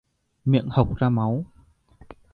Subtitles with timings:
[0.45, 1.45] Miệng hộc ra máu